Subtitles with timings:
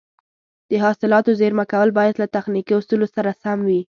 [0.69, 3.81] د حاصلاتو زېرمه کول باید له تخنیکي اصولو سره سم وي.